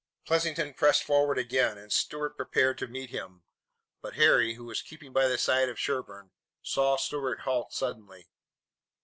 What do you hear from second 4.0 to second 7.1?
But Harry, who was keeping by the side of Sherburne, saw